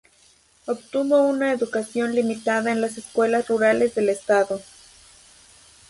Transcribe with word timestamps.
Obtuvo 0.65 1.27
una 1.29 1.51
educación 1.53 2.15
limitada 2.15 2.71
en 2.71 2.81
las 2.81 2.97
escuelas 2.97 3.47
rurales 3.47 3.93
del 3.93 4.09
estado. 4.09 4.59